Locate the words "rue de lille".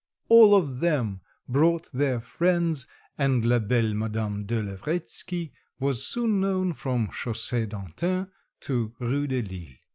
8.97-9.77